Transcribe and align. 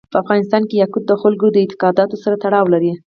په 0.13 0.17
افغانستان 0.23 0.63
کې 0.67 0.75
یاقوت 0.77 1.03
د 1.07 1.13
خلکو 1.21 1.45
د 1.51 1.57
اعتقاداتو 1.61 2.15
سره 2.23 2.35
تړاو 2.43 2.65
لري. 2.73 2.91